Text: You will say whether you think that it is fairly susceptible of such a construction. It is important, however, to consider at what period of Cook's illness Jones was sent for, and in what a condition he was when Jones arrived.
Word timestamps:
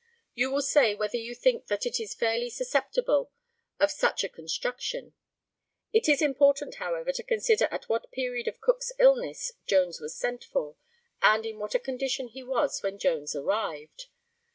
You 0.33 0.49
will 0.49 0.63
say 0.63 0.95
whether 0.95 1.17
you 1.17 1.35
think 1.35 1.67
that 1.67 1.85
it 1.85 1.99
is 1.99 2.15
fairly 2.15 2.49
susceptible 2.49 3.31
of 3.79 3.91
such 3.91 4.23
a 4.23 4.29
construction. 4.29 5.13
It 5.93 6.09
is 6.09 6.23
important, 6.23 6.77
however, 6.77 7.11
to 7.13 7.21
consider 7.21 7.65
at 7.69 7.87
what 7.87 8.11
period 8.11 8.47
of 8.47 8.61
Cook's 8.61 8.91
illness 8.97 9.51
Jones 9.67 10.01
was 10.01 10.17
sent 10.17 10.43
for, 10.43 10.75
and 11.21 11.45
in 11.45 11.59
what 11.59 11.75
a 11.75 11.79
condition 11.79 12.29
he 12.29 12.41
was 12.41 12.81
when 12.81 12.97
Jones 12.97 13.35
arrived. 13.35 14.07